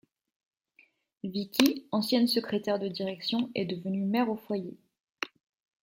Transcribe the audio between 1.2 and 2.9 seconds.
Vicky, ancienne secrétaire de